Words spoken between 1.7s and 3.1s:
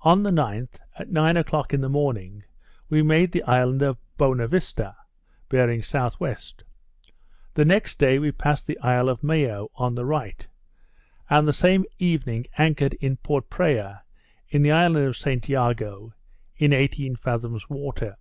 in the morning, we